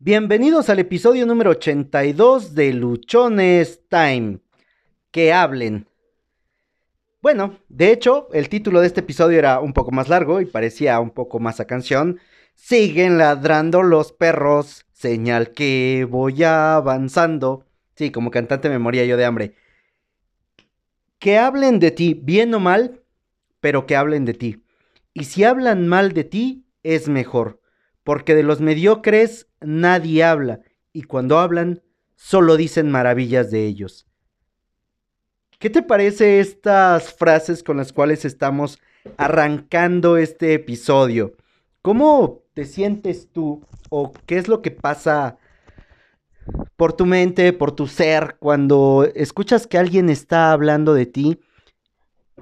[0.00, 4.38] Bienvenidos al episodio número 82 de Luchones Time.
[5.10, 5.88] Que hablen.
[7.20, 11.00] Bueno, de hecho, el título de este episodio era un poco más largo y parecía
[11.00, 12.20] un poco más a canción.
[12.54, 17.66] Siguen ladrando los perros, señal que voy avanzando.
[17.96, 19.56] Sí, como cantante me moría yo de hambre.
[21.18, 23.02] Que hablen de ti, bien o mal,
[23.58, 24.62] pero que hablen de ti.
[25.12, 27.60] Y si hablan mal de ti, es mejor,
[28.08, 30.62] porque de los mediocres nadie habla,
[30.94, 31.82] y cuando hablan,
[32.16, 34.06] solo dicen maravillas de ellos.
[35.58, 38.78] ¿Qué te parece estas frases con las cuales estamos
[39.18, 41.36] arrancando este episodio?
[41.82, 45.36] ¿Cómo te sientes tú o qué es lo que pasa
[46.76, 51.40] por tu mente, por tu ser, cuando escuchas que alguien está hablando de ti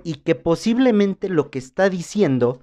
[0.04, 2.62] y que posiblemente lo que está diciendo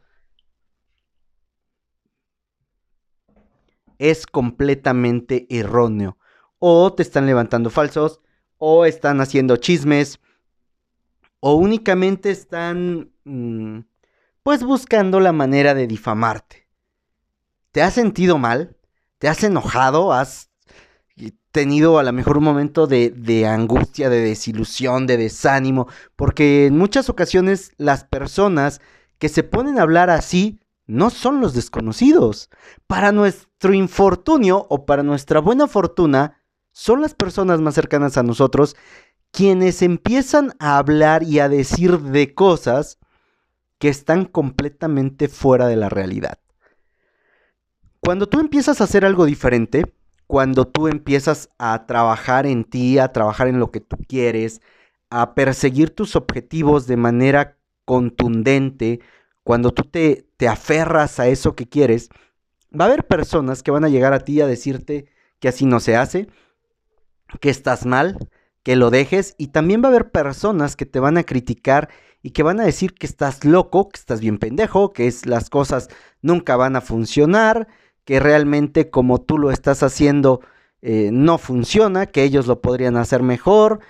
[4.03, 6.17] es completamente erróneo.
[6.59, 8.19] O te están levantando falsos,
[8.57, 10.19] o están haciendo chismes,
[11.39, 13.79] o únicamente están mm,
[14.43, 16.67] pues buscando la manera de difamarte.
[17.71, 18.75] ¿Te has sentido mal?
[19.19, 20.11] ¿Te has enojado?
[20.11, 20.51] ¿Has
[21.51, 25.87] tenido a lo mejor un momento de, de, angustia, de desilusión, de desánimo?
[26.17, 28.81] Porque en muchas ocasiones las personas
[29.17, 32.49] que se ponen a hablar así no son los desconocidos.
[32.87, 38.75] Para nuestro infortunio o para nuestra buena fortuna, son las personas más cercanas a nosotros
[39.31, 42.99] quienes empiezan a hablar y a decir de cosas
[43.79, 46.37] que están completamente fuera de la realidad.
[47.99, 49.93] Cuando tú empiezas a hacer algo diferente,
[50.27, 54.61] cuando tú empiezas a trabajar en ti, a trabajar en lo que tú quieres,
[55.09, 58.99] a perseguir tus objetivos de manera contundente,
[59.43, 62.09] cuando tú te, te aferras a eso que quieres,
[62.77, 65.05] va a haber personas que van a llegar a ti a decirte
[65.39, 66.27] que así no se hace,
[67.39, 68.17] que estás mal,
[68.63, 71.89] que lo dejes y también va a haber personas que te van a criticar
[72.21, 75.49] y que van a decir que estás loco, que estás bien pendejo, que es, las
[75.49, 75.89] cosas
[76.21, 77.67] nunca van a funcionar,
[78.05, 80.39] que realmente como tú lo estás haciendo
[80.81, 83.81] eh, no funciona, que ellos lo podrían hacer mejor,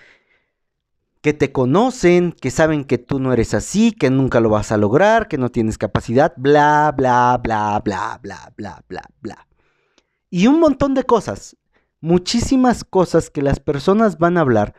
[1.24, 4.78] que te conocen, que saben que tú no eres así, que nunca lo vas a
[4.78, 9.48] lograr, que no tienes capacidad, bla, bla, bla, bla, bla, bla, bla, bla.
[10.30, 11.58] Y un montón de cosas
[12.04, 14.76] muchísimas cosas que las personas van a hablar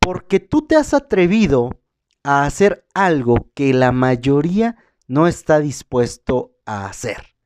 [0.00, 1.80] porque tú te has atrevido
[2.24, 4.76] a hacer algo que la mayoría
[5.06, 7.36] no está dispuesto a hacer.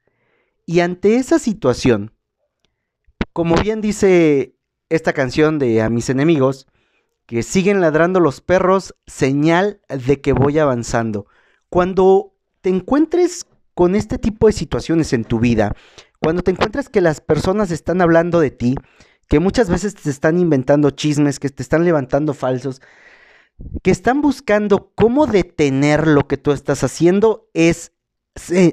[0.65, 2.15] Y ante esa situación,
[3.35, 4.57] como bien dice
[4.89, 6.67] esta canción de A mis enemigos,
[7.29, 11.27] que siguen ladrando los perros, señal de que voy avanzando.
[11.69, 13.45] Cuando te encuentres
[13.75, 15.77] con este tipo de situaciones en tu vida,
[16.21, 18.77] cuando te encuentres que las personas están hablando de ti,
[19.29, 22.81] que muchas veces te están inventando chismes, que te están levantando falsos,
[23.83, 27.93] que están buscando cómo detener lo que tú estás haciendo, es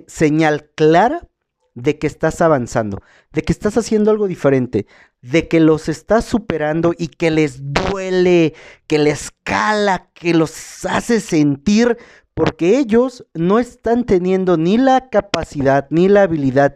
[0.07, 1.27] señal clara
[1.73, 3.01] de que estás avanzando,
[3.33, 4.87] de que estás haciendo algo diferente,
[5.31, 8.53] de que los estás superando y que les duele,
[8.85, 11.97] que les cala, que los hace sentir,
[12.35, 16.75] porque ellos no están teniendo ni la capacidad, ni la habilidad,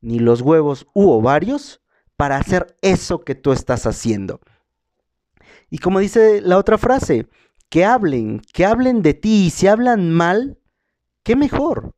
[0.00, 1.82] ni los huevos u ovarios
[2.16, 4.40] para hacer eso que tú estás haciendo.
[5.70, 7.28] Y como dice la otra frase,
[7.68, 10.58] que hablen, que hablen de ti y si hablan mal,
[11.22, 11.94] qué mejor.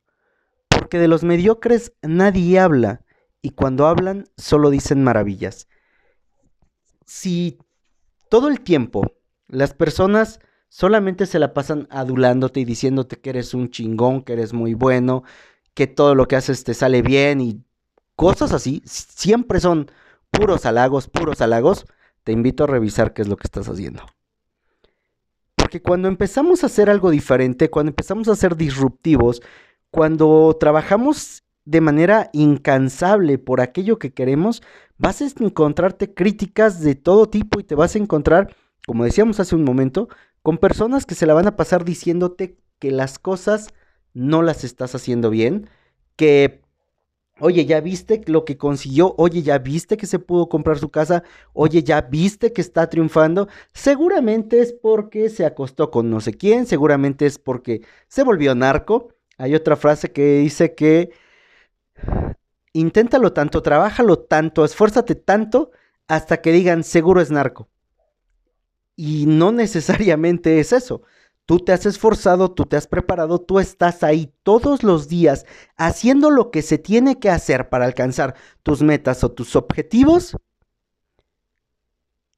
[0.69, 3.01] Porque de los mediocres nadie habla
[3.41, 5.69] y cuando hablan solo dicen maravillas.
[7.07, 7.59] Si
[8.29, 9.13] todo el tiempo
[9.49, 14.53] las personas solamente se la pasan adulándote y diciéndote que eres un chingón, que eres
[14.53, 15.23] muy bueno,
[15.75, 17.65] que todo lo que haces te sale bien y
[18.17, 19.91] cosas así, siempre son
[20.31, 21.87] puros halagos, puros halagos,
[22.25, 24.03] te invito a revisar qué es lo que estás haciendo.
[25.55, 29.43] Porque cuando empezamos a hacer algo diferente, cuando empezamos a ser disruptivos,
[29.91, 34.63] cuando trabajamos de manera incansable por aquello que queremos,
[34.97, 38.57] vas a encontrarte críticas de todo tipo y te vas a encontrar,
[38.87, 40.09] como decíamos hace un momento,
[40.43, 43.69] con personas que se la van a pasar diciéndote que las cosas
[44.15, 45.69] no las estás haciendo bien,
[46.17, 46.63] que
[47.39, 49.15] Oye, ¿ya viste lo que consiguió?
[49.19, 51.23] Oye, ¿ya viste que se pudo comprar su casa?
[51.53, 53.47] Oye, ¿ya viste que está triunfando?
[53.75, 59.13] Seguramente es porque se acostó con no sé quién, seguramente es porque se volvió narco.
[59.37, 61.11] Hay otra frase que dice que
[62.73, 65.71] inténtalo tanto, trabájalo tanto, esfuérzate tanto
[66.09, 67.69] hasta que digan seguro es narco.
[68.97, 71.03] Y no necesariamente es eso.
[71.45, 75.47] Tú te has esforzado, tú te has preparado, tú estás ahí todos los días
[75.77, 78.35] haciendo lo que se tiene que hacer para alcanzar
[78.65, 80.37] tus metas o tus objetivos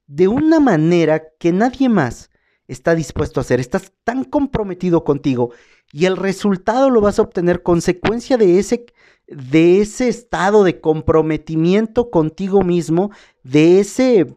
[0.05, 2.29] de una manera que nadie más
[2.67, 3.59] está dispuesto a hacer.
[3.59, 5.51] Estás tan comprometido contigo
[5.91, 8.85] y el resultado lo vas a obtener consecuencia de ese,
[9.29, 13.11] de ese estado de comprometimiento contigo mismo,
[13.43, 14.35] de ese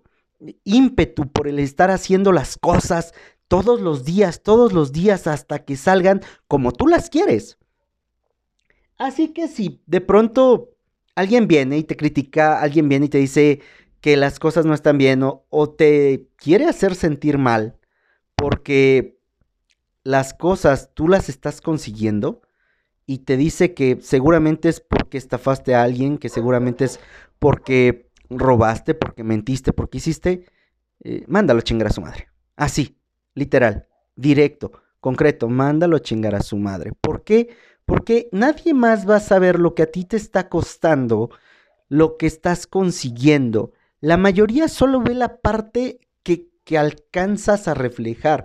[0.64, 3.14] ímpetu por el estar haciendo las cosas
[3.48, 7.58] todos los días, todos los días hasta que salgan como tú las quieres.
[8.98, 10.70] Así que si de pronto
[11.14, 13.60] alguien viene y te critica, alguien viene y te dice
[14.00, 17.78] que las cosas no están bien o, o te quiere hacer sentir mal
[18.36, 19.18] porque
[20.04, 22.42] las cosas tú las estás consiguiendo
[23.06, 27.00] y te dice que seguramente es porque estafaste a alguien, que seguramente es
[27.38, 30.46] porque robaste, porque mentiste, porque hiciste,
[31.04, 32.28] eh, mándalo a chingar a su madre.
[32.56, 32.96] Así,
[33.34, 36.92] Literal, directo, concreto, mándalo a chingar a su madre.
[37.00, 37.48] ¿Por qué?
[37.86, 41.30] Porque nadie más va a saber lo que a ti te está costando,
[41.88, 43.72] lo que estás consiguiendo.
[44.00, 48.44] La mayoría solo ve la parte que, que alcanzas a reflejar.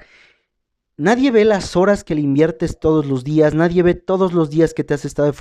[0.97, 4.73] Nadie ve las horas que le inviertes todos los días, nadie ve todos los días
[4.73, 5.31] que te has estado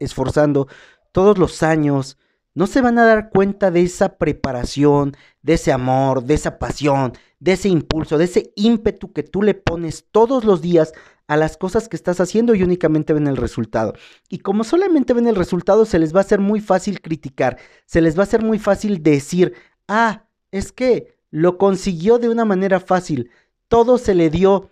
[0.00, 0.66] esforzando,
[1.12, 2.18] todos los años,
[2.54, 7.12] no se van a dar cuenta de esa preparación, de ese amor, de esa pasión,
[7.38, 10.92] de ese impulso, de ese ímpetu que tú le pones todos los días
[11.28, 13.94] a las cosas que estás haciendo y únicamente ven el resultado.
[14.28, 18.00] Y como solamente ven el resultado, se les va a hacer muy fácil criticar, se
[18.00, 19.54] les va a hacer muy fácil decir,
[19.86, 23.30] ah, es que lo consiguió de una manera fácil,
[23.68, 24.70] todo se le dio,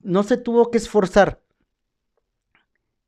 [0.00, 1.40] no se tuvo que esforzar.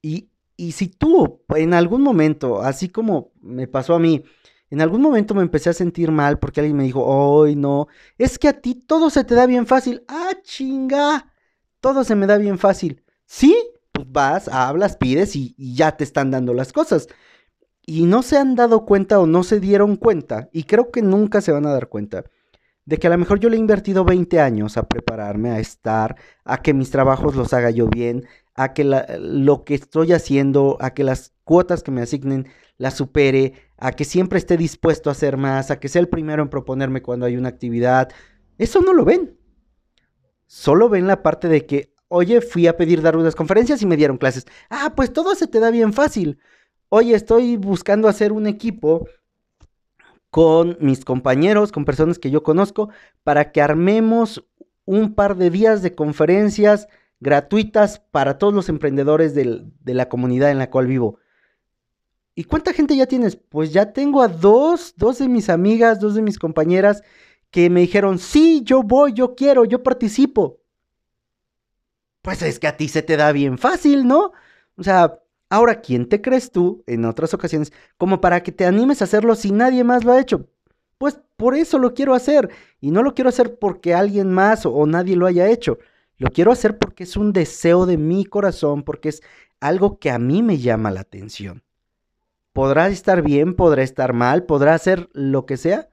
[0.02, 4.24] Y y si tú en algún momento, así como me pasó a mí,
[4.70, 7.86] en algún momento me empecé a sentir mal porque alguien me dijo, ¡ay no!
[8.18, 10.04] Es que a ti todo se te da bien fácil.
[10.08, 11.32] ¡Ah, chinga!
[11.80, 13.04] Todo se me da bien fácil.
[13.24, 13.56] ¿Sí?
[13.92, 17.06] Pues vas, hablas, pides y, y ya te están dando las cosas.
[17.86, 21.40] Y no se han dado cuenta o no se dieron cuenta, y creo que nunca
[21.40, 22.24] se van a dar cuenta,
[22.88, 26.16] de que a lo mejor yo le he invertido 20 años a prepararme, a estar,
[26.42, 30.94] a que mis trabajos los haga yo bien, a que lo que estoy haciendo, a
[30.94, 32.48] que las cuotas que me asignen
[32.78, 36.42] las supere, a que siempre esté dispuesto a hacer más, a que sea el primero
[36.42, 38.08] en proponerme cuando hay una actividad.
[38.56, 39.36] Eso no lo ven.
[40.46, 43.98] Solo ven la parte de que, oye, fui a pedir dar unas conferencias y me
[43.98, 44.46] dieron clases.
[44.70, 46.38] Ah, pues todo se te da bien fácil.
[46.88, 49.06] Oye, estoy buscando hacer un equipo
[50.30, 52.90] con mis compañeros, con personas que yo conozco,
[53.22, 54.44] para que armemos
[54.84, 56.88] un par de días de conferencias
[57.20, 61.18] gratuitas para todos los emprendedores de la comunidad en la cual vivo.
[62.34, 63.36] ¿Y cuánta gente ya tienes?
[63.36, 67.02] Pues ya tengo a dos, dos de mis amigas, dos de mis compañeras
[67.50, 70.60] que me dijeron, sí, yo voy, yo quiero, yo participo.
[72.22, 74.32] Pues es que a ti se te da bien fácil, ¿no?
[74.76, 75.18] O sea,
[75.50, 79.34] ahora, ¿quién te crees tú en otras ocasiones como para que te animes a hacerlo
[79.34, 80.48] si nadie más lo ha hecho?
[80.98, 82.50] Pues por eso lo quiero hacer.
[82.80, 85.78] Y no lo quiero hacer porque alguien más o nadie lo haya hecho.
[86.16, 89.22] Lo quiero hacer porque es un deseo de mi corazón, porque es
[89.60, 91.62] algo que a mí me llama la atención.
[92.52, 95.88] Podrá estar bien, podrá estar mal, podrá hacer lo que sea.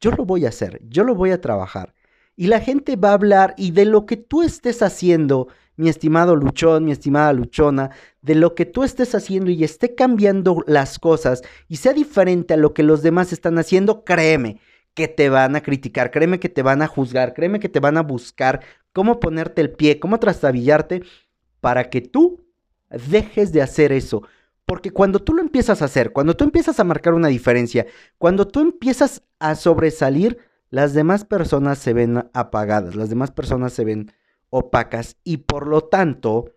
[0.00, 1.94] Yo lo voy a hacer, yo lo voy a trabajar.
[2.34, 6.36] Y la gente va a hablar y de lo que tú estés haciendo, mi estimado
[6.36, 7.90] luchón, mi estimada luchona,
[8.22, 12.56] de lo que tú estés haciendo y esté cambiando las cosas y sea diferente a
[12.56, 14.60] lo que los demás están haciendo, créeme
[14.94, 17.96] que te van a criticar, créeme que te van a juzgar, créeme que te van
[17.96, 18.60] a buscar
[18.92, 21.02] cómo ponerte el pie, cómo trastabillarte
[21.60, 22.46] para que tú
[22.90, 24.22] dejes de hacer eso.
[24.66, 27.86] Porque cuando tú lo empiezas a hacer, cuando tú empiezas a marcar una diferencia,
[28.18, 30.38] cuando tú empiezas a sobresalir,
[30.70, 34.12] las demás personas se ven apagadas, las demás personas se ven
[34.56, 36.52] opacas y por lo tanto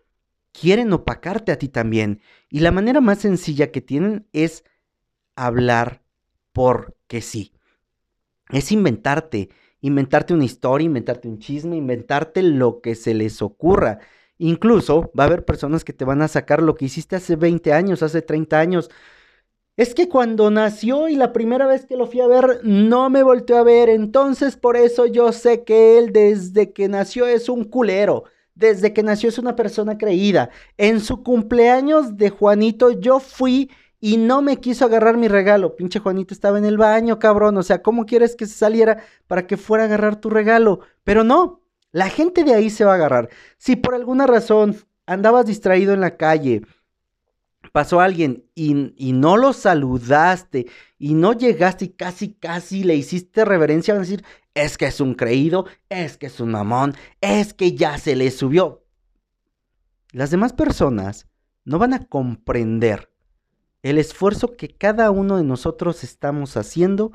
[0.52, 2.22] quieren opacarte a ti también.
[2.48, 4.64] Y la manera más sencilla que tienen es
[5.36, 6.04] hablar
[6.54, 7.54] porque sí.
[8.50, 9.50] Es inventarte,
[9.82, 13.98] inventarte una historia, inventarte un chisme, inventarte lo que se les ocurra.
[14.38, 17.74] Incluso va a haber personas que te van a sacar lo que hiciste hace 20
[17.74, 18.92] años, hace 30 años.
[19.78, 23.22] Es que cuando nació y la primera vez que lo fui a ver no me
[23.22, 27.64] volteó a ver, entonces por eso yo sé que él desde que nació es un
[27.64, 28.24] culero,
[28.56, 30.50] desde que nació es una persona creída.
[30.78, 33.70] En su cumpleaños de Juanito yo fui
[34.00, 35.76] y no me quiso agarrar mi regalo.
[35.76, 37.56] Pinche Juanito estaba en el baño, cabrón.
[37.58, 40.80] O sea, ¿cómo quieres que se saliera para que fuera a agarrar tu regalo?
[41.04, 43.30] Pero no, la gente de ahí se va a agarrar.
[43.60, 46.64] Si por alguna razón andabas distraído en la calle,
[47.78, 50.66] pasó alguien y, y, no lo saludaste
[50.98, 55.00] y no llegaste y casi, casi le hiciste reverencia, van a decir, es que es
[55.00, 58.84] un creído, es que es un mamón, es que ya se le subió.
[60.12, 61.28] Las demás personas
[61.66, 63.14] no van a comprender
[63.84, 67.12] el esfuerzo que cada uno de nosotros estamos haciendo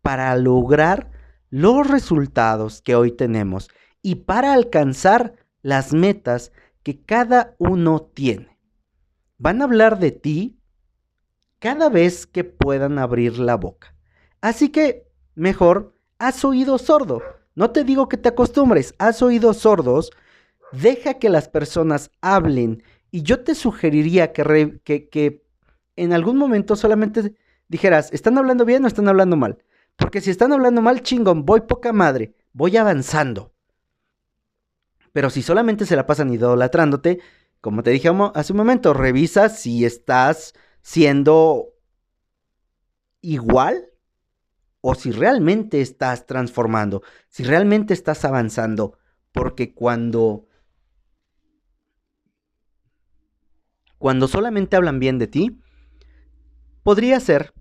[0.00, 1.10] para lograr
[1.50, 3.68] los resultados que hoy tenemos
[4.00, 6.52] y para alcanzar las metas
[6.84, 8.53] que cada uno tiene.
[9.38, 10.58] Van a hablar de ti
[11.58, 13.94] cada vez que puedan abrir la boca.
[14.40, 17.22] Así que, mejor, haz oído sordo.
[17.54, 20.10] No te digo que te acostumbres, haz oídos sordos,
[20.72, 25.42] deja que las personas hablen y yo te sugeriría que,
[25.96, 27.34] en algún momento solamente
[27.68, 29.58] dijeras, ¿están hablando bien o están hablando mal?
[29.96, 33.52] Porque si están hablando mal, chingón, voy poca madre, voy avanzando.
[35.12, 37.20] Pero si solamente se la pasan idolatrándote,
[37.64, 40.52] como te dije hace un momento, revisa si estás
[40.82, 41.72] siendo
[43.22, 43.86] igual
[44.82, 48.98] o si realmente estás transformando, si realmente estás avanzando.
[49.32, 50.46] Porque cuando...
[53.96, 55.58] Cuando solamente hablan bien de ti,
[56.82, 57.54] podría ser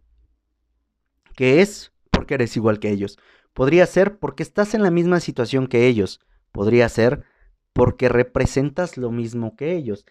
[1.38, 3.18] que es porque eres igual que ellos.
[3.54, 6.20] Podría ser porque estás en la misma situación que ellos.
[6.52, 7.24] Podría ser
[7.74, 10.06] porque representas lo mismo que ellos.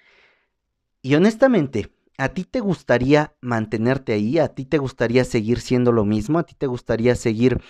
[1.00, 4.38] Y honestamente, ¿a ti te gustaría mantenerte ahí?
[4.38, 6.38] ¿A ti te gustaría seguir siendo lo mismo?
[6.38, 7.61] ¿A ti te gustaría seguir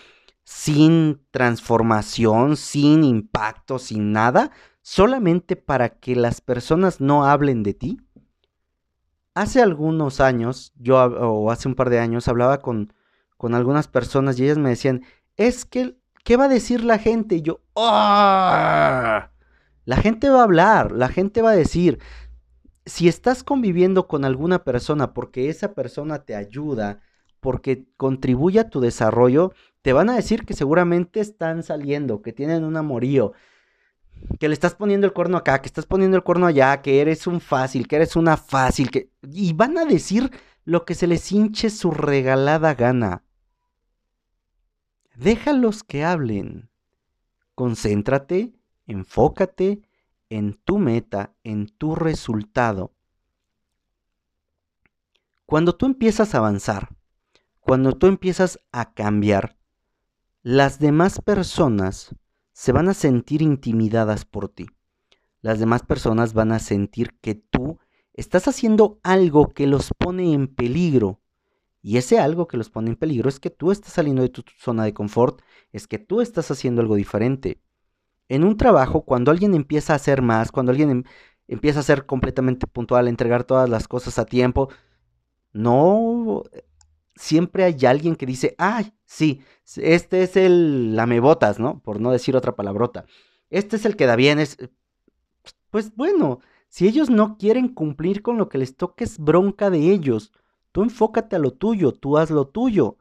[0.44, 4.50] sin transformación, sin impacto, sin nada?
[4.82, 8.00] Solamente para que las personas no hablen de ti.
[9.34, 12.92] Hace algunos años, yo o hace un par de años, hablaba con
[13.42, 15.02] con algunas personas y ellas me decían,
[15.36, 17.34] es que, ¿qué va a decir la gente?
[17.34, 19.31] Y yo, ¡ah!
[19.84, 21.98] La gente va a hablar, la gente va a decir,
[22.86, 27.00] si estás conviviendo con alguna persona porque esa persona te ayuda,
[27.40, 32.62] porque contribuye a tu desarrollo, te van a decir que seguramente están saliendo, que tienen
[32.64, 33.32] un amorío,
[34.38, 37.26] que le estás poniendo el cuerno acá, que estás poniendo el cuerno allá, que eres
[37.26, 39.10] un fácil, que eres una fácil, que...
[39.22, 40.30] Y van a decir
[40.64, 43.24] lo que se les hinche su regalada gana.
[45.16, 46.70] Déjalos que hablen.
[47.54, 48.52] Concéntrate,
[48.86, 49.82] enfócate
[50.28, 52.92] en tu meta, en tu resultado.
[55.46, 56.96] Cuando tú empiezas a avanzar,
[57.60, 59.56] cuando tú empiezas a cambiar,
[60.42, 62.14] las demás personas
[62.52, 64.66] se van a sentir intimidadas por ti.
[65.40, 67.78] Las demás personas van a sentir que tú
[68.14, 71.22] estás haciendo algo que los pone en peligro
[71.82, 74.44] y ese algo que los pone en peligro es que tú estás saliendo de tu
[74.58, 75.40] zona de confort,
[75.72, 77.61] es que tú estás haciendo algo diferente.
[78.32, 81.04] En un trabajo, cuando alguien empieza a hacer más, cuando alguien em,
[81.48, 84.70] empieza a ser completamente puntual, a entregar todas las cosas a tiempo,
[85.52, 86.42] no
[87.14, 89.42] siempre hay alguien que dice, ay, sí,
[89.76, 91.80] este es el lamebotas, ¿no?
[91.80, 93.04] Por no decir otra palabrota.
[93.50, 94.56] Este es el que da bien, es...
[95.70, 99.92] Pues bueno, si ellos no quieren cumplir con lo que les toque es bronca de
[99.92, 100.32] ellos.
[100.72, 102.96] Tú enfócate a lo tuyo, tú haz lo tuyo.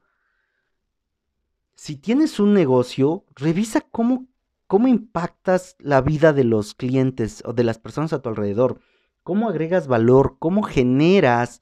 [1.74, 4.28] Si tienes un negocio, revisa cómo,
[4.72, 8.80] cómo impactas la vida de los clientes o de las personas a tu alrededor.
[9.22, 11.60] Cómo agregas valor, cómo generas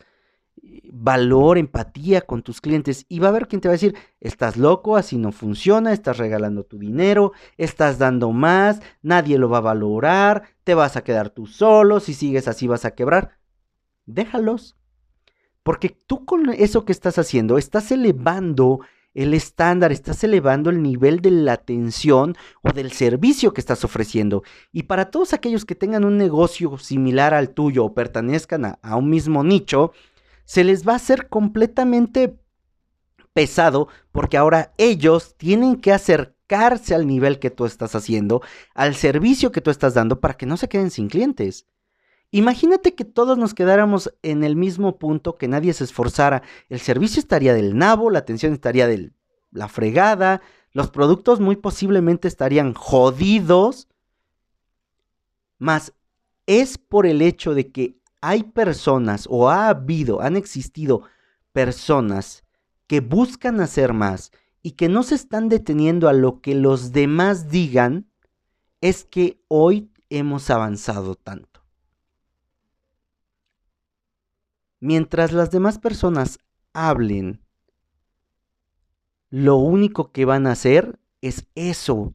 [0.62, 3.08] eh, valor, empatía con tus clientes.
[3.10, 6.20] Y va a haber quien te va a decir, estás loco, así no funciona, estás
[6.20, 11.32] regalando tu dinero, estás dando más, nadie lo va a valorar, te vas a quedar
[11.32, 13.39] tú solo, si sigues así vas a quebrar.
[14.06, 14.78] Déjalos,
[15.63, 18.82] porque tú con eso que estás haciendo estás elevando
[19.13, 24.44] el estándar, estás elevando el nivel de la atención o del servicio que estás ofreciendo.
[24.72, 29.10] Y para todos aquellos que tengan un negocio similar al tuyo o pertenezcan a, un
[29.10, 29.92] mismo nicho,
[30.46, 32.39] se les va a hacer completamente
[33.34, 38.42] pesado porque ahora ellos tienen que acercarse al nivel que tú estás haciendo,
[38.74, 41.68] al servicio que tú estás dando para que no se queden sin clientes.
[42.31, 46.43] Imagínate que todos nos quedáramos en el mismo punto, que nadie se esforzara.
[46.69, 49.12] El servicio estaría del nabo, la atención estaría de
[49.51, 53.88] la fregada, los productos muy posiblemente estarían jodidos.
[55.57, 55.93] Más
[56.45, 61.03] es por el hecho de que hay personas o ha habido, han existido
[61.51, 62.43] personas
[62.88, 64.31] que buscan hacer más
[64.62, 68.07] y que no se están deteniendo a lo que los demás digan,
[68.81, 71.49] es que hoy hemos avanzado tanto.
[74.79, 76.39] Mientras las demás personas
[76.74, 77.41] hablen,
[79.29, 82.13] lo único que van a hacer es eso.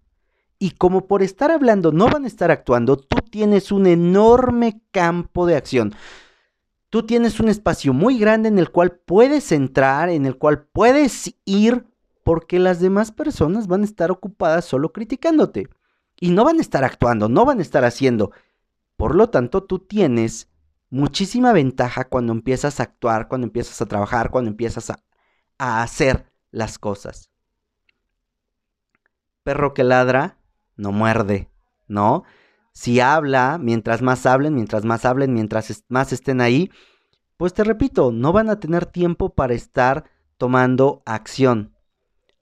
[0.59, 5.47] Y como por estar hablando no van a estar actuando, tú tienes un enorme campo
[5.47, 5.95] de acción.
[6.89, 11.35] Tú tienes un espacio muy grande en el cual puedes entrar, en el cual puedes
[11.45, 11.85] ir
[12.23, 15.69] porque las demás personas van a estar ocupadas solo criticándote
[16.19, 18.31] y no van a estar actuando, no van a estar haciendo.
[18.97, 20.49] Por lo tanto, tú tienes
[20.91, 24.99] muchísima ventaja cuando empiezas a actuar, cuando empiezas a trabajar, cuando empiezas a,
[25.59, 27.31] a hacer las cosas.
[29.43, 30.39] Perro que ladra,
[30.77, 31.51] no muerde,
[31.87, 32.25] ¿no?
[32.73, 36.71] Si habla, mientras más hablen, mientras más hablen, mientras más estén ahí,
[37.37, 40.05] pues te repito, no van a tener tiempo para estar
[40.39, 41.75] tomando acción.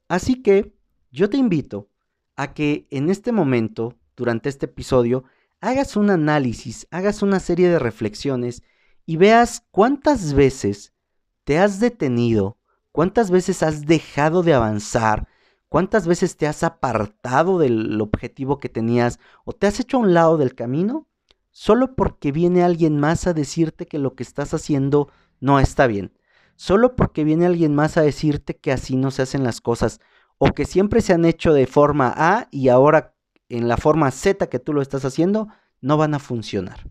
[0.08, 0.74] Así que
[1.10, 1.88] yo te invito
[2.36, 5.24] a que en este momento, durante este episodio,
[5.62, 8.62] hagas un análisis, hagas una serie de reflexiones
[9.06, 10.92] y veas cuántas veces
[11.44, 12.58] te has detenido,
[12.90, 15.28] cuántas veces has dejado de avanzar,
[15.68, 20.12] cuántas veces te has apartado del objetivo que tenías o te has hecho a un
[20.12, 21.08] lado del camino
[21.52, 26.12] solo porque viene alguien más a decirte que lo que estás haciendo no está bien,
[26.56, 30.00] solo porque viene alguien más a decirte que así no se hacen las cosas
[30.38, 33.11] o que siempre se han hecho de forma A y ahora
[33.52, 35.48] en la forma Z que tú lo estás haciendo,
[35.82, 36.90] no van a funcionar.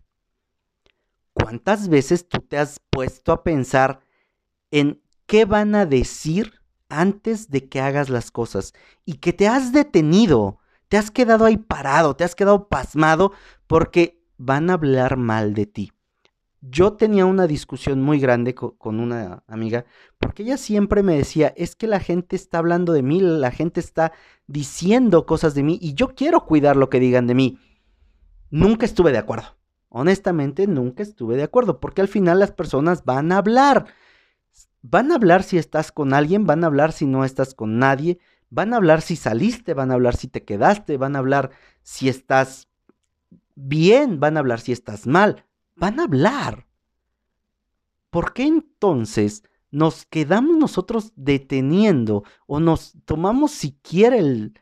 [1.32, 4.00] ¿Cuántas veces tú te has puesto a pensar
[4.70, 6.52] en qué van a decir
[6.88, 11.56] antes de que hagas las cosas y que te has detenido, te has quedado ahí
[11.56, 13.32] parado, te has quedado pasmado
[13.66, 15.92] porque van a hablar mal de ti?
[16.60, 19.84] Yo tenía una discusión muy grande con una amiga
[20.18, 23.80] porque ella siempre me decía, es que la gente está hablando de mí, la gente
[23.80, 24.12] está
[24.52, 27.58] diciendo cosas de mí y yo quiero cuidar lo que digan de mí.
[28.50, 29.56] Nunca estuve de acuerdo.
[29.88, 33.86] Honestamente, nunca estuve de acuerdo porque al final las personas van a hablar.
[34.82, 38.18] Van a hablar si estás con alguien, van a hablar si no estás con nadie,
[38.50, 41.50] van a hablar si saliste, van a hablar si te quedaste, van a hablar
[41.82, 42.68] si estás
[43.54, 45.44] bien, van a hablar si estás mal
[45.76, 46.66] van a hablar.
[48.10, 49.42] ¿Por qué entonces
[49.72, 54.52] nos quedamos nosotros deteniendo o nos tomamos siquiera el,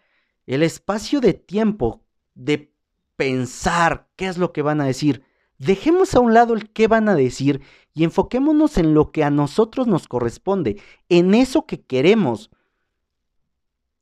[0.46, 2.72] el espacio de tiempo de
[3.16, 5.24] pensar qué es lo que van a decir?
[5.58, 7.60] Dejemos a un lado el qué van a decir
[7.92, 12.50] y enfoquémonos en lo que a nosotros nos corresponde, en eso que queremos.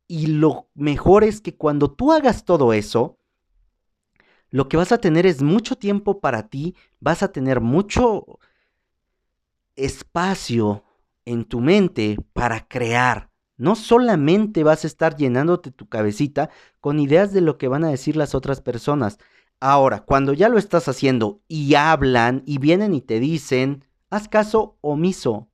[0.06, 3.18] Y lo mejor es que cuando tú hagas todo eso,
[4.50, 8.38] lo que vas a tener es mucho tiempo para ti, vas a tener mucho
[9.74, 10.84] espacio
[11.28, 13.30] en tu mente para crear.
[13.58, 16.48] No solamente vas a estar llenándote tu cabecita
[16.80, 19.18] con ideas de lo que van a decir las otras personas.
[19.60, 24.78] Ahora, cuando ya lo estás haciendo y hablan y vienen y te dicen, haz caso
[24.80, 25.50] omiso.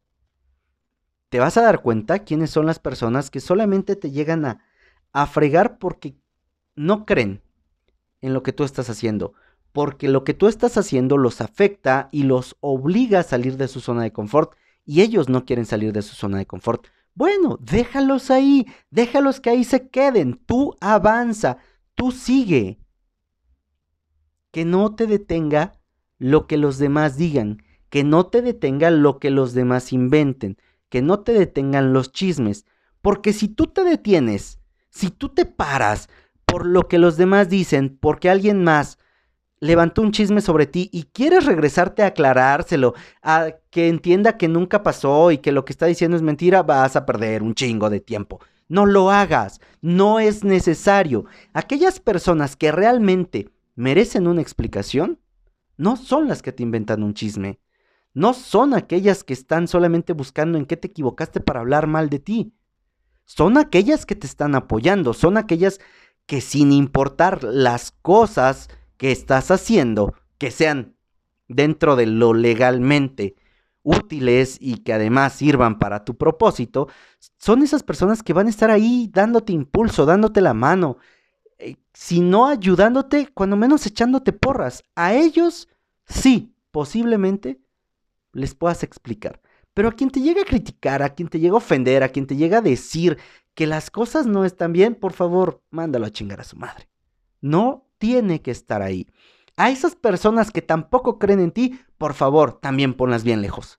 [1.28, 4.64] Te vas a dar cuenta quiénes son las personas que solamente te llegan a,
[5.12, 6.14] a fregar porque
[6.76, 7.42] no creen
[8.20, 9.32] en lo que tú estás haciendo,
[9.72, 13.80] porque lo que tú estás haciendo los afecta y los obliga a salir de su
[13.80, 16.86] zona de confort y ellos no quieren salir de su zona de confort.
[17.14, 21.58] Bueno, déjalos ahí, déjalos que ahí se queden, tú avanza,
[21.94, 22.80] tú sigue.
[24.50, 25.80] Que no te detenga
[26.18, 31.02] lo que los demás digan, que no te detenga lo que los demás inventen, que
[31.02, 32.66] no te detengan los chismes,
[33.00, 34.58] porque si tú te detienes,
[34.90, 36.08] si tú te paras,
[36.44, 38.98] por lo que los demás dicen, porque alguien más
[39.64, 44.82] levantó un chisme sobre ti y quieres regresarte a aclarárselo, a que entienda que nunca
[44.82, 48.00] pasó y que lo que está diciendo es mentira, vas a perder un chingo de
[48.00, 48.40] tiempo.
[48.68, 51.24] No lo hagas, no es necesario.
[51.54, 55.18] Aquellas personas que realmente merecen una explicación,
[55.78, 57.58] no son las que te inventan un chisme.
[58.12, 62.18] No son aquellas que están solamente buscando en qué te equivocaste para hablar mal de
[62.18, 62.54] ti.
[63.24, 65.80] Son aquellas que te están apoyando, son aquellas
[66.26, 68.68] que sin importar las cosas
[69.04, 70.96] que estás haciendo, que sean
[71.46, 73.36] dentro de lo legalmente
[73.82, 76.88] útiles y que además sirvan para tu propósito,
[77.36, 80.96] son esas personas que van a estar ahí dándote impulso, dándote la mano,
[81.58, 84.82] eh, si no ayudándote, cuando menos echándote porras.
[84.94, 85.68] A ellos,
[86.06, 87.60] sí, posiblemente
[88.32, 89.42] les puedas explicar.
[89.74, 92.26] Pero a quien te llega a criticar, a quien te llega a ofender, a quien
[92.26, 93.18] te llega a decir
[93.52, 96.88] que las cosas no están bien, por favor, mándalo a chingar a su madre.
[97.42, 99.06] No tiene que estar ahí.
[99.56, 103.78] A esas personas que tampoco creen en ti, por favor, también ponlas bien lejos.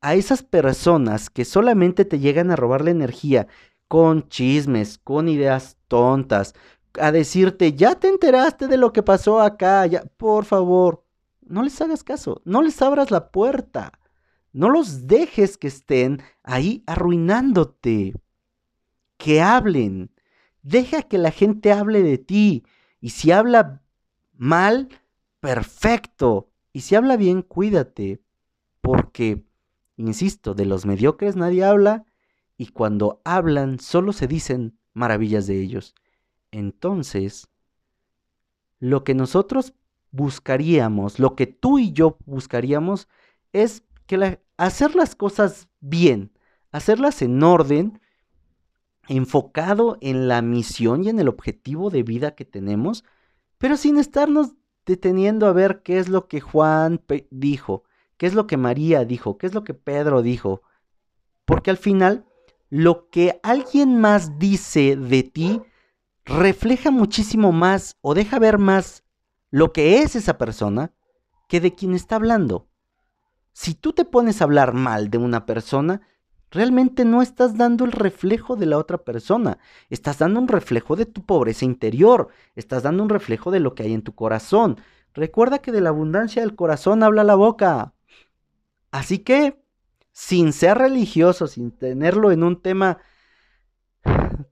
[0.00, 3.46] A esas personas que solamente te llegan a robar la energía
[3.88, 6.54] con chismes, con ideas tontas,
[7.00, 11.04] a decirte, ya te enteraste de lo que pasó acá, ya, por favor,
[11.40, 13.92] no les hagas caso, no les abras la puerta.
[14.52, 18.14] No los dejes que estén ahí arruinándote.
[19.16, 20.10] Que hablen.
[20.62, 22.64] Deja que la gente hable de ti.
[23.00, 23.82] Y si habla
[24.32, 24.88] mal,
[25.40, 26.50] perfecto.
[26.72, 28.22] Y si habla bien, cuídate.
[28.80, 29.44] Porque,
[29.96, 32.04] insisto, de los mediocres nadie habla
[32.56, 35.94] y cuando hablan solo se dicen maravillas de ellos.
[36.50, 37.48] Entonces,
[38.78, 39.74] lo que nosotros
[40.10, 43.08] buscaríamos, lo que tú y yo buscaríamos,
[43.52, 46.32] es que hacer las cosas bien,
[46.70, 48.00] hacerlas en orden,
[49.08, 53.04] enfocado en la misión y en el objetivo de vida que tenemos,
[53.58, 54.54] pero sin estarnos
[54.86, 57.84] deteniendo a ver qué es lo que Juan dijo,
[58.16, 60.62] qué es lo que María dijo, qué es lo que Pedro dijo.
[61.44, 62.24] Porque al final,
[62.68, 65.60] lo que alguien más dice de ti
[66.24, 69.04] refleja muchísimo más o deja ver más
[69.50, 70.92] lo que es esa persona
[71.48, 72.68] que de quien está hablando.
[73.52, 76.00] Si tú te pones a hablar mal de una persona,
[76.52, 79.58] realmente no estás dando el reflejo de la otra persona,
[79.90, 83.84] estás dando un reflejo de tu pobreza interior, estás dando un reflejo de lo que
[83.84, 84.78] hay en tu corazón.
[85.14, 87.94] Recuerda que de la abundancia del corazón habla la boca.
[88.90, 89.58] Así que,
[90.12, 92.98] sin ser religioso, sin tenerlo en un tema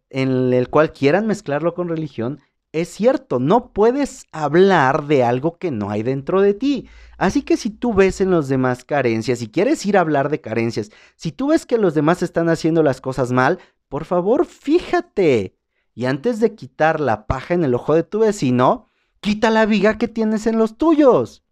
[0.08, 2.40] en el cual quieran mezclarlo con religión,
[2.72, 6.88] es cierto, no puedes hablar de algo que no hay dentro de ti.
[7.18, 10.40] Así que si tú ves en los demás carencias, si quieres ir a hablar de
[10.40, 15.56] carencias, si tú ves que los demás están haciendo las cosas mal, por favor, fíjate.
[15.94, 18.86] Y antes de quitar la paja en el ojo de tu vecino,
[19.20, 21.42] quita la viga que tienes en los tuyos.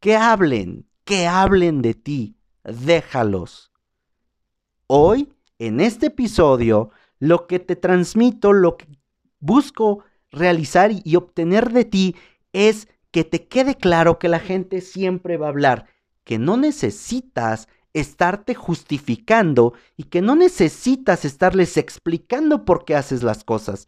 [0.00, 3.72] Que hablen, que hablen de ti, déjalos.
[4.86, 8.86] Hoy, en este episodio, lo que te transmito, lo que
[9.40, 12.16] busco realizar y obtener de ti
[12.52, 15.86] es que te quede claro que la gente siempre va a hablar,
[16.24, 23.44] que no necesitas estarte justificando y que no necesitas estarles explicando por qué haces las
[23.44, 23.86] cosas.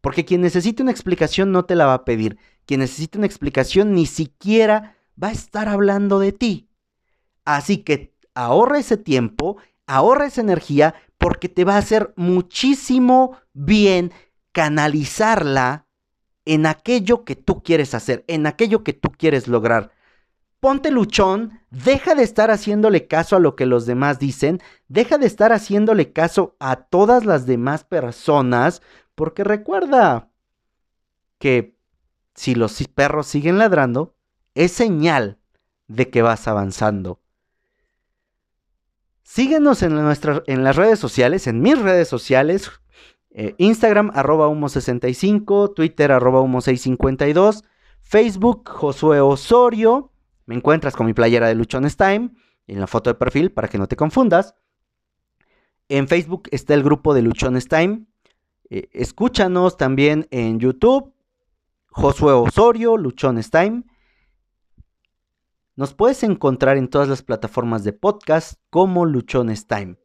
[0.00, 2.38] Porque quien necesite una explicación no te la va a pedir.
[2.66, 6.68] Quien necesite una explicación ni siquiera va a estar hablando de ti.
[7.44, 14.12] Así que ahorra ese tiempo, ahorra esa energía, porque te va a hacer muchísimo bien
[14.58, 15.86] canalizarla
[16.44, 19.92] en aquello que tú quieres hacer, en aquello que tú quieres lograr.
[20.58, 25.28] Ponte luchón, deja de estar haciéndole caso a lo que los demás dicen, deja de
[25.28, 28.82] estar haciéndole caso a todas las demás personas,
[29.14, 30.28] porque recuerda
[31.38, 31.78] que
[32.34, 34.16] si los perros siguen ladrando,
[34.56, 35.38] es señal
[35.86, 37.20] de que vas avanzando.
[39.22, 39.96] Síguenos en,
[40.46, 42.72] en las redes sociales, en mis redes sociales,
[43.40, 47.62] eh, Instagram, arroba humo65, Twitter, arroba humo652,
[48.00, 50.10] Facebook, Josué Osorio.
[50.46, 52.32] Me encuentras con mi playera de Luchones Time
[52.66, 54.56] en la foto de perfil para que no te confundas.
[55.88, 58.06] En Facebook está el grupo de Luchones Time.
[58.70, 61.14] Eh, escúchanos también en YouTube,
[61.90, 63.84] Josué Osorio, Luchones Time.
[65.76, 69.96] Nos puedes encontrar en todas las plataformas de podcast como Luchones Time.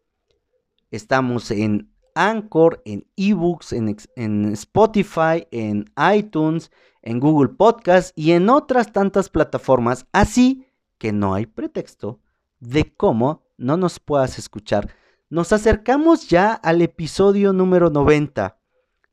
[0.92, 6.72] Estamos en Anchor, en eBooks, en, en Spotify, en iTunes,
[7.02, 10.08] en Google Podcast y en otras tantas plataformas.
[10.12, 12.20] Así que no hay pretexto
[12.60, 14.90] de cómo no nos puedas escuchar.
[15.30, 18.58] Nos acercamos ya al episodio número 90.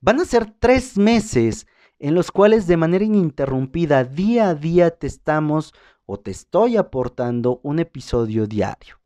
[0.00, 1.66] Van a ser tres meses
[1.98, 5.74] en los cuales de manera ininterrumpida día a día te estamos
[6.06, 8.99] o te estoy aportando un episodio diario.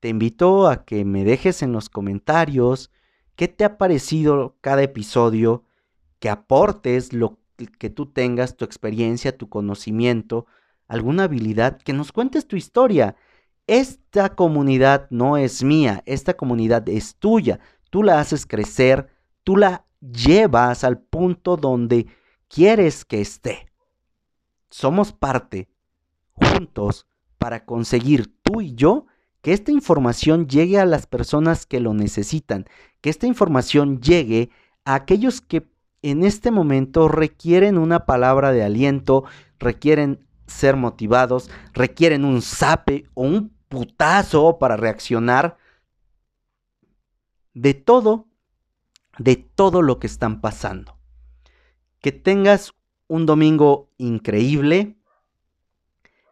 [0.00, 2.90] Te invito a que me dejes en los comentarios
[3.36, 5.64] qué te ha parecido cada episodio,
[6.18, 7.38] que aportes lo
[7.78, 10.46] que tú tengas, tu experiencia, tu conocimiento,
[10.88, 13.14] alguna habilidad, que nos cuentes tu historia.
[13.66, 17.60] Esta comunidad no es mía, esta comunidad es tuya.
[17.90, 19.10] Tú la haces crecer,
[19.44, 22.06] tú la llevas al punto donde
[22.48, 23.70] quieres que esté.
[24.70, 25.68] Somos parte,
[26.32, 29.06] juntos, para conseguir tú y yo
[29.42, 32.66] que esta información llegue a las personas que lo necesitan,
[33.00, 34.50] que esta información llegue
[34.84, 35.68] a aquellos que
[36.02, 39.24] en este momento requieren una palabra de aliento,
[39.58, 45.56] requieren ser motivados, requieren un sape o un putazo para reaccionar
[47.54, 48.26] de todo,
[49.18, 50.98] de todo lo que están pasando.
[52.00, 52.74] Que tengas
[53.06, 54.96] un domingo increíble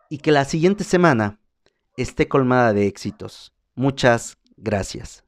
[0.09, 1.38] y que la siguiente semana
[1.99, 3.53] esté colmada de éxitos.
[3.75, 5.28] Muchas gracias.